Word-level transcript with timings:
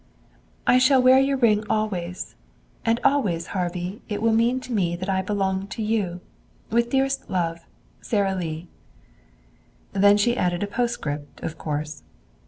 "I 0.65 0.79
shall 0.79 0.99
wear 0.99 1.19
your 1.19 1.37
ring 1.37 1.63
always; 1.69 2.33
and 2.83 2.99
always, 3.03 3.45
Harvey, 3.53 4.01
it 4.09 4.19
will 4.19 4.33
mean 4.33 4.59
to 4.61 4.71
me 4.71 4.95
that 4.95 5.09
I 5.11 5.21
belong 5.21 5.67
to 5.67 5.83
you. 5.83 6.21
With 6.71 6.89
dearest 6.89 7.29
love. 7.29 7.59
"SARA 8.01 8.33
LEE" 8.33 8.67
Then 9.93 10.17
she 10.17 10.35
added 10.35 10.63
a 10.63 10.65
postscript, 10.67 11.43
of 11.43 11.59
course. 11.59 12.01